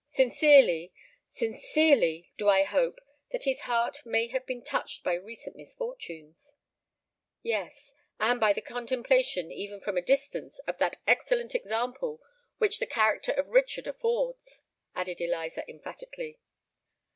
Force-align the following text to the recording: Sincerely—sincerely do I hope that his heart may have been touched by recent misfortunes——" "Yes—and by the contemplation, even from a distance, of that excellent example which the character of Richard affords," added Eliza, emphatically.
Sincerely—sincerely 0.07 2.31
do 2.35 2.49
I 2.49 2.63
hope 2.63 2.97
that 3.31 3.43
his 3.43 3.59
heart 3.59 4.03
may 4.03 4.29
have 4.29 4.47
been 4.47 4.63
touched 4.63 5.03
by 5.03 5.13
recent 5.13 5.55
misfortunes——" 5.55 6.55
"Yes—and 7.43 8.39
by 8.39 8.51
the 8.51 8.61
contemplation, 8.63 9.51
even 9.51 9.79
from 9.79 9.97
a 9.97 10.01
distance, 10.01 10.57
of 10.65 10.79
that 10.79 10.97
excellent 11.05 11.53
example 11.53 12.19
which 12.57 12.79
the 12.79 12.87
character 12.87 13.33
of 13.33 13.51
Richard 13.51 13.85
affords," 13.85 14.63
added 14.95 15.21
Eliza, 15.21 15.63
emphatically. 15.69 16.39